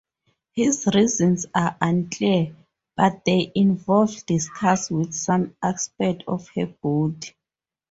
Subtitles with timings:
[0.53, 2.55] His reasons are unclear,
[2.97, 7.35] but they involved disgust with some aspect of her body.